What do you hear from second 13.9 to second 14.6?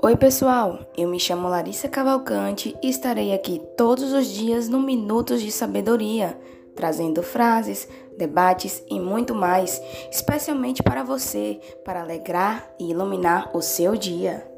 dia.